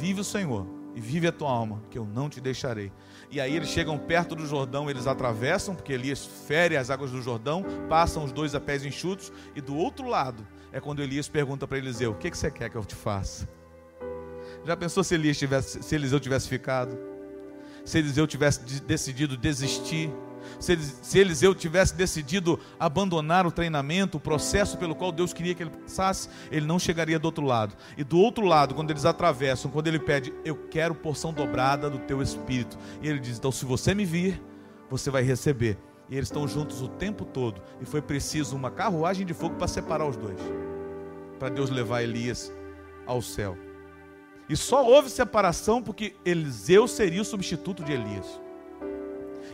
[0.00, 0.66] Vive o Senhor.
[0.98, 2.90] e vive a tua alma, que eu não te deixarei.
[3.30, 7.22] E aí eles chegam perto do Jordão, eles atravessam, porque Elias fere as águas do
[7.22, 11.68] Jordão, passam os dois a pés enxutos, e do outro lado é quando Elias pergunta
[11.68, 13.48] para Eliseu: O que, que você quer que eu te faça?
[14.64, 16.98] Já pensou se, Elias tivesse, se Eliseu tivesse ficado?
[17.84, 20.10] Se Eliseu tivesse decidido desistir?
[20.58, 25.62] Se, se Eliseu tivesse decidido abandonar o treinamento, o processo pelo qual Deus queria que
[25.62, 27.74] ele passasse, ele não chegaria do outro lado.
[27.96, 31.98] E do outro lado, quando eles atravessam, quando ele pede, eu quero porção dobrada do
[31.98, 32.76] teu espírito.
[33.02, 34.42] E ele diz: então, se você me vir,
[34.90, 35.78] você vai receber.
[36.10, 37.60] E eles estão juntos o tempo todo.
[37.80, 40.40] E foi preciso uma carruagem de fogo para separar os dois,
[41.38, 42.52] para Deus levar Elias
[43.06, 43.56] ao céu.
[44.48, 48.40] E só houve separação porque Eliseu seria o substituto de Elias.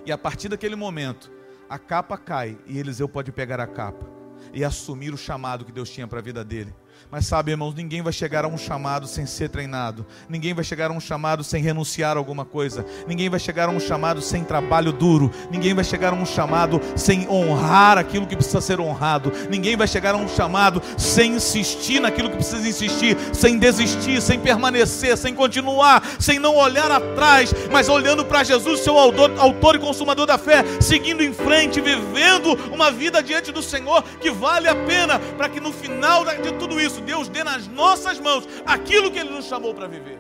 [0.07, 1.33] E a partir daquele momento,
[1.69, 4.07] a capa cai e Eliseu pode pegar a capa
[4.53, 6.75] e assumir o chamado que Deus tinha para a vida dele.
[7.15, 10.05] Mas sabe, irmãos, ninguém vai chegar a um chamado sem ser treinado.
[10.29, 12.85] Ninguém vai chegar a um chamado sem renunciar a alguma coisa.
[13.07, 15.31] Ninguém vai chegar a um chamado sem trabalho duro.
[15.49, 19.33] Ninguém vai chegar a um chamado sem honrar aquilo que precisa ser honrado.
[19.49, 24.41] Ninguém vai chegar a um chamado sem insistir naquilo que precisa insistir, sem desistir, sem
[24.41, 29.79] permanecer, sem continuar, sem não olhar atrás, mas olhando para Jesus, seu autor, autor e
[29.79, 34.75] consumador da fé, seguindo em frente, vivendo uma vida diante do Senhor que vale a
[34.75, 39.11] pena, para que no final de tudo isso isso, Deus dê nas nossas mãos aquilo
[39.11, 40.19] que Ele nos chamou para viver.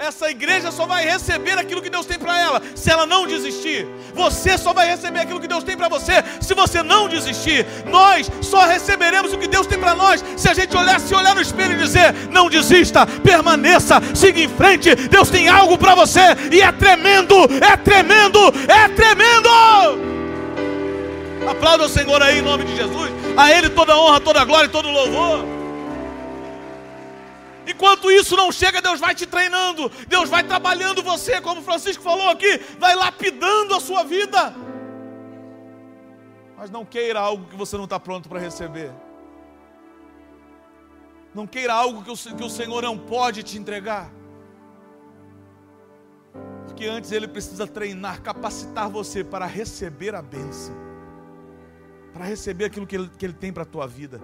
[0.00, 3.86] Essa igreja só vai receber aquilo que Deus tem para ela, se ela não desistir.
[4.14, 7.66] Você só vai receber aquilo que Deus tem para você, se você não desistir.
[7.84, 11.34] Nós só receberemos o que Deus tem para nós, se a gente olhar, se olhar
[11.34, 14.94] no espelho e dizer: não desista, permaneça, siga em frente.
[14.94, 19.50] Deus tem algo para você e é tremendo, é tremendo, é tremendo.
[21.46, 23.19] Aplauda o Senhor aí em nome de Jesus.
[23.36, 25.44] A Ele toda honra, toda glória e todo louvor.
[27.66, 32.28] Enquanto isso não chega, Deus vai te treinando, Deus vai trabalhando você, como Francisco falou
[32.28, 34.54] aqui, vai lapidando a sua vida.
[36.56, 38.92] Mas não queira algo que você não está pronto para receber.
[41.34, 44.10] Não queira algo que o, que o Senhor não pode te entregar.
[46.66, 50.89] Porque antes Ele precisa treinar, capacitar você para receber a bênção
[52.20, 54.20] para receber aquilo que Ele, que ele tem para a tua vida.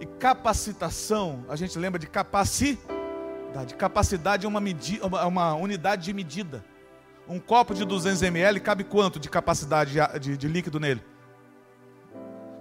[0.00, 3.76] E capacitação, a gente lembra de capacidade.
[3.78, 6.64] Capacidade é uma, medida, uma unidade de medida.
[7.28, 11.00] Um copo de 200 ml cabe quanto de capacidade de, de, de líquido nele?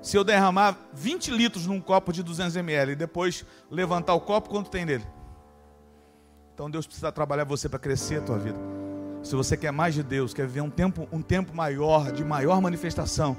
[0.04, 4.52] Se eu derramar 20 litros num copo de 200 ml e depois levantar o copo,
[4.52, 5.06] quanto tem nele?
[6.54, 8.60] Então Deus precisa trabalhar você para crescer a tua vida.
[9.24, 12.62] Se você quer mais de Deus, quer viver um tempo, um tempo maior, de maior
[12.62, 13.36] manifestação,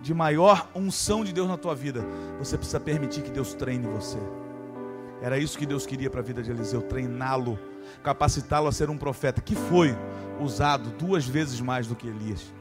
[0.00, 2.04] de maior unção de Deus na tua vida,
[2.38, 4.18] você precisa permitir que Deus treine você.
[5.20, 7.58] Era isso que Deus queria para a vida de Eliseu, treiná-lo,
[8.02, 9.96] capacitá-lo a ser um profeta, que foi
[10.40, 12.52] usado duas vezes mais do que Elias.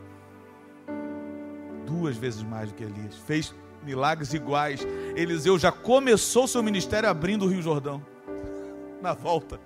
[1.86, 3.16] Duas vezes mais do que Elias.
[3.28, 4.86] Fez milagres iguais.
[5.16, 8.04] Eliseu já começou seu ministério abrindo o Rio Jordão.
[9.02, 9.60] Na volta.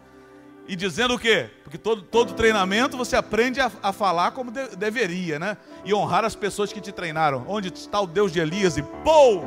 [0.70, 1.50] E dizendo o quê?
[1.64, 5.58] Porque todo, todo treinamento você aprende a, a falar como de, deveria, né?
[5.84, 7.44] E honrar as pessoas que te treinaram.
[7.48, 8.78] Onde está o Deus de Elias?
[8.78, 9.42] E pô!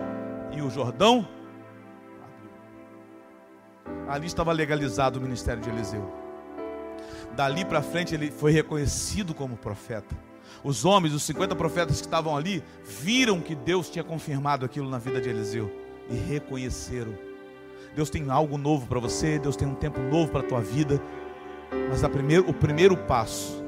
[0.51, 1.29] E o Jordão?
[4.09, 6.13] Ali estava legalizado o ministério de Eliseu.
[7.37, 10.17] Dali para frente ele foi reconhecido como profeta.
[10.65, 14.99] Os homens, os 50 profetas que estavam ali, viram que Deus tinha confirmado aquilo na
[14.99, 15.71] vida de Eliseu
[16.11, 17.17] e reconheceram
[17.95, 21.01] Deus tem algo novo para você, Deus tem um tempo novo para a tua vida.
[21.89, 23.63] Mas a primeiro, o primeiro passo,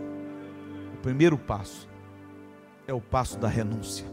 [0.95, 1.89] o primeiro passo
[2.87, 4.07] é o passo da renúncia.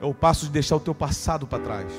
[0.00, 1.92] É o passo de deixar o teu passado para trás.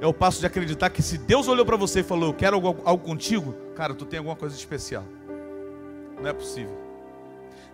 [0.00, 2.54] É o passo de acreditar que se Deus olhou para você e falou, eu quero
[2.54, 5.04] algo, algo contigo, cara, tu tem alguma coisa especial.
[6.20, 6.76] Não é possível.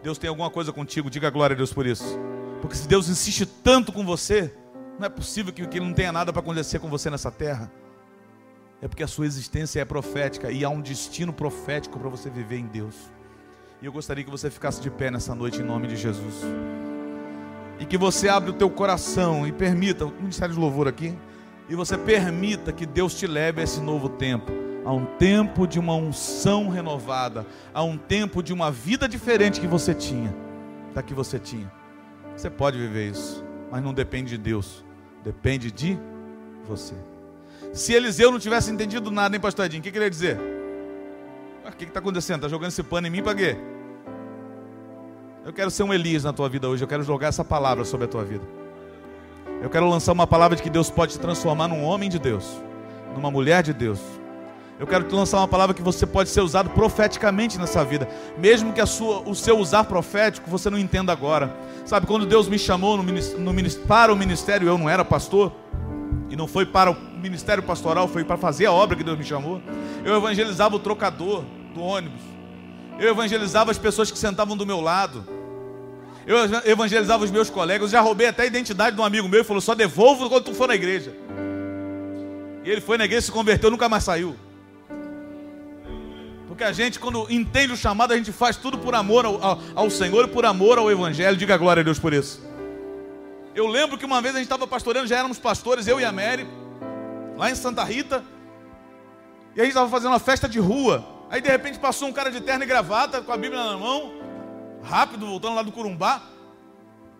[0.02, 2.18] Deus tem alguma coisa contigo, diga glória a Deus por isso.
[2.60, 4.54] Porque se Deus insiste tanto com você,
[4.98, 7.70] não é possível que, que não tenha nada para acontecer com você nessa terra
[8.82, 12.56] é porque a sua existência é profética e há um destino profético para você viver
[12.58, 12.96] em Deus.
[13.80, 16.42] E eu gostaria que você ficasse de pé nessa noite em nome de Jesus.
[17.78, 21.16] E que você abra o teu coração e permita, ministério de louvor aqui,
[21.68, 24.50] e você permita que Deus te leve a esse novo tempo,
[24.84, 29.68] a um tempo de uma unção renovada, a um tempo de uma vida diferente que
[29.68, 30.34] você tinha,
[30.92, 31.72] da que você tinha.
[32.36, 34.84] Você pode viver isso, mas não depende de Deus,
[35.22, 35.96] depende de
[36.66, 37.11] você.
[37.72, 39.80] Se Eliseu não tivesse entendido nada, hein, pastor Edinho?
[39.80, 40.38] O que, que ele ia dizer?
[41.64, 42.36] Ah, o que está acontecendo?
[42.36, 43.56] Está jogando esse pano em mim para quê?
[45.44, 46.84] Eu quero ser um Elias na tua vida hoje.
[46.84, 48.44] Eu quero jogar essa palavra sobre a tua vida.
[49.62, 52.44] Eu quero lançar uma palavra de que Deus pode te transformar num homem de Deus,
[53.14, 54.00] numa mulher de Deus.
[54.78, 58.72] Eu quero te lançar uma palavra que você pode ser usado profeticamente nessa vida, mesmo
[58.72, 61.56] que sua, o seu usar profético você não entenda agora.
[61.84, 65.52] Sabe, quando Deus me chamou no, no, para o ministério, eu não era pastor,
[66.32, 69.24] e não foi para o ministério pastoral, foi para fazer a obra que Deus me
[69.24, 69.60] chamou.
[70.02, 72.22] Eu evangelizava o trocador do ônibus,
[72.98, 75.26] eu evangelizava as pessoas que sentavam do meu lado,
[76.26, 79.42] eu evangelizava os meus colegas, eu já roubei até a identidade de um amigo meu
[79.42, 81.14] e falou: só devolvo quando tu for na igreja.
[82.64, 84.34] E ele foi na igreja, se converteu, nunca mais saiu.
[86.48, 89.60] Porque a gente, quando entende o chamado, a gente faz tudo por amor ao, ao,
[89.74, 91.36] ao Senhor e por amor ao Evangelho.
[91.36, 92.51] Diga glória a Deus por isso.
[93.54, 96.12] Eu lembro que uma vez a gente estava pastoreando, já éramos pastores, eu e a
[96.12, 96.46] Mary,
[97.36, 98.24] lá em Santa Rita.
[99.54, 101.04] E a gente estava fazendo uma festa de rua.
[101.30, 104.12] Aí de repente passou um cara de terno e gravata, com a Bíblia na mão,
[104.82, 106.22] rápido, voltando lá do Curumbá.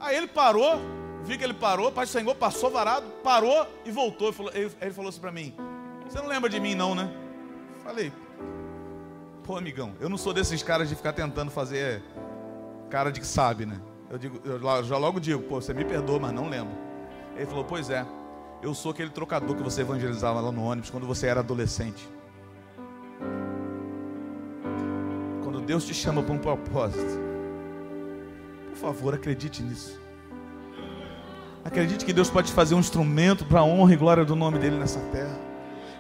[0.01, 0.81] Aí ele parou,
[1.23, 4.33] vi que ele parou, Pai do Senhor passou varado, parou e voltou.
[4.33, 5.55] Falou, ele, ele falou assim para mim:
[6.09, 7.11] Você não lembra de mim, não, né?
[7.85, 8.13] Falei,
[9.45, 12.01] Pô, amigão, eu não sou desses caras de ficar tentando fazer
[12.89, 13.81] cara de que sabe, né?
[14.13, 16.75] Eu, digo, eu já logo digo, pô, você me perdoa, mas não lembro.
[17.35, 18.05] Ele falou, pois é,
[18.63, 22.07] eu sou aquele trocador que você evangelizava lá no ônibus quando você era adolescente.
[25.43, 27.19] Quando Deus te chama para um propósito,
[28.69, 29.99] por favor, acredite nisso.
[31.65, 34.77] Acredite que Deus pode fazer um instrumento para a honra e glória do nome dele
[34.77, 35.53] nessa terra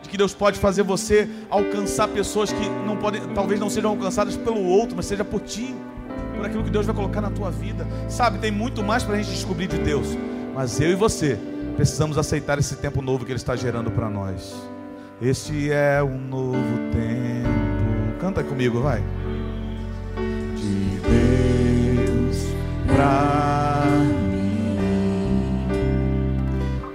[0.02, 4.36] de que Deus pode fazer você alcançar pessoas que não podem, talvez não sejam alcançadas
[4.36, 5.74] pelo outro, mas seja por ti,
[6.42, 7.86] por aquilo que Deus vai colocar na tua vida.
[8.08, 10.08] Sabe, tem muito mais para a gente descobrir de Deus,
[10.52, 11.38] mas eu e você
[11.76, 14.52] precisamos aceitar esse tempo novo que Ele está gerando para nós.
[15.20, 16.58] Este é um novo
[16.92, 18.18] tempo.
[18.20, 19.00] Canta comigo, vai.
[20.56, 22.38] De Deus
[22.88, 23.84] para
[24.32, 25.68] mim.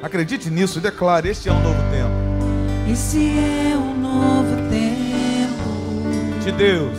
[0.04, 2.92] Acredite nisso e declare: Este é um novo tempo.
[2.92, 6.98] Esse é um novo tempo de Deus,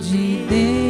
[0.00, 0.89] de Deus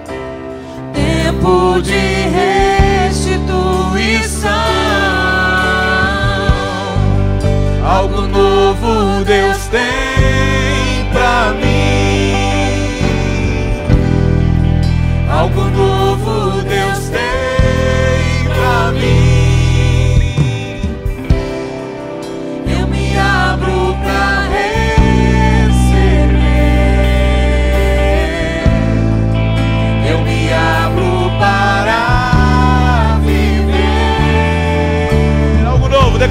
[1.41, 1.97] tempo de
[3.09, 4.51] restituição.
[7.83, 10.20] Algo novo Deus tem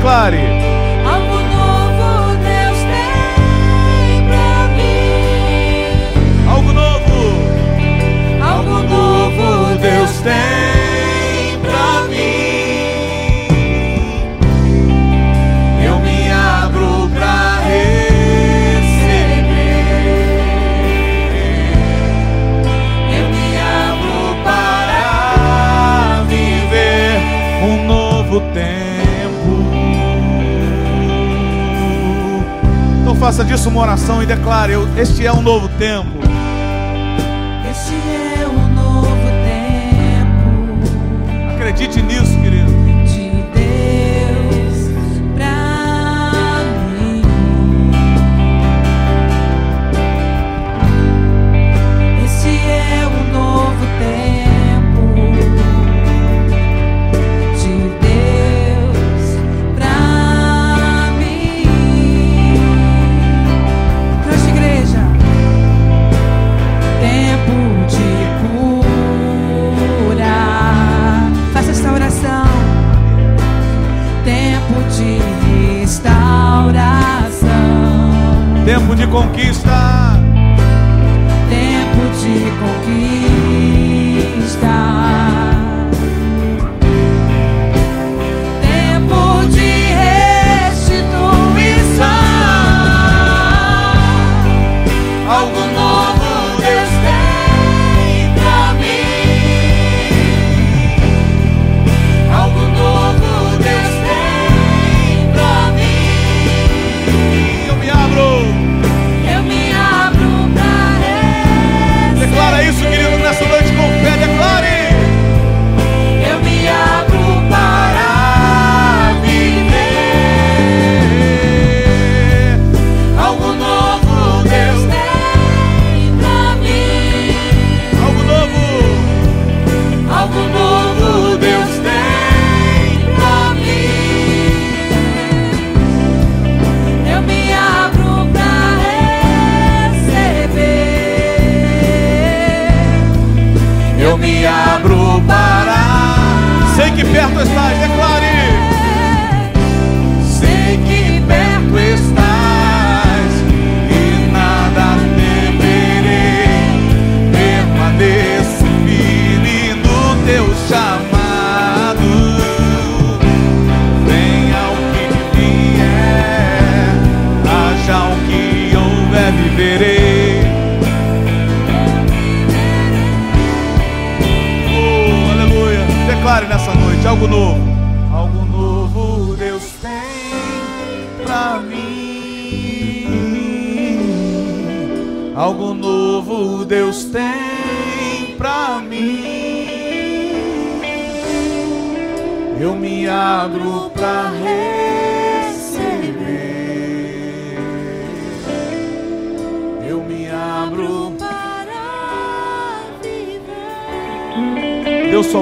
[0.01, 0.40] declare.
[1.05, 5.92] Algo novo Deus tem pra mim.
[6.48, 7.18] Algo novo.
[8.42, 12.80] Algo novo Deus tem pra mim.
[15.84, 18.40] Eu me abro pra receber.
[23.18, 27.20] Eu me abro para viver
[27.62, 28.70] um novo tempo.
[33.21, 36.09] Faça disso uma oração e declare: Este é um novo tempo.
[37.71, 37.93] Este
[38.41, 40.81] é um novo tempo.
[41.55, 42.60] Acredite nisso, querido.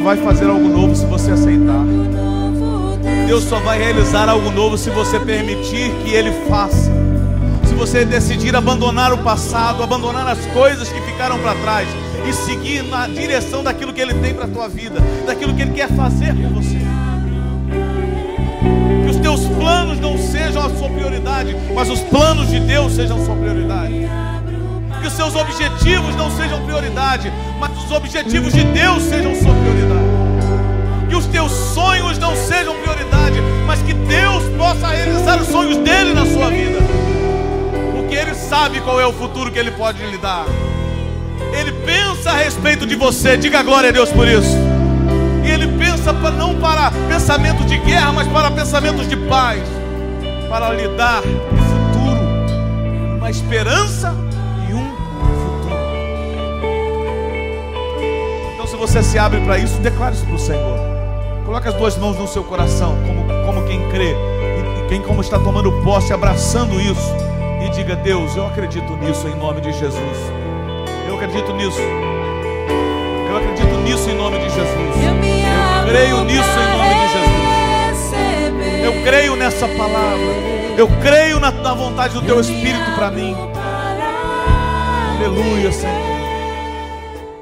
[0.09, 1.85] Vai fazer algo novo se você aceitar.
[3.27, 6.91] Deus só vai realizar algo novo se você permitir que Ele faça.
[7.67, 11.87] Se você decidir abandonar o passado, abandonar as coisas que ficaram para trás
[12.27, 15.73] e seguir na direção daquilo que Ele tem para a tua vida, daquilo que Ele
[15.73, 16.79] quer fazer com você.
[19.05, 23.21] Que os teus planos não sejam a sua prioridade, mas os planos de Deus sejam
[23.21, 24.09] a sua prioridade.
[25.01, 30.19] Que os seus objetivos não sejam prioridade, mas os objetivos de Deus sejam sua prioridade
[31.09, 36.13] que os teus sonhos não sejam prioridade, mas que Deus possa realizar os sonhos dele
[36.13, 36.79] na sua vida.
[37.97, 40.45] Porque ele sabe qual é o futuro que ele pode lhe dar.
[41.53, 44.55] Ele pensa a respeito de você, diga glória a Deus por isso.
[45.45, 49.63] E ele pensa para não para pensamentos de guerra, mas para pensamentos de paz,
[50.49, 54.15] para lhe dar um futuro, uma esperança
[58.79, 60.79] você se abre para isso, declare isso para o Senhor.
[61.45, 65.21] Coloque as duas mãos no seu coração, como, como quem crê, e, e quem como
[65.21, 67.13] está tomando posse, abraçando isso,
[67.65, 70.19] e diga: Deus, eu acredito nisso em nome de Jesus.
[71.09, 71.81] Eu acredito nisso.
[73.29, 74.69] Eu acredito nisso em nome de Jesus.
[75.85, 77.39] eu creio nisso em nome de Jesus.
[78.85, 80.49] Eu creio nessa palavra.
[80.77, 83.35] Eu creio na, na vontade do Teu Espírito para mim.
[85.19, 86.18] Aleluia, Senhor.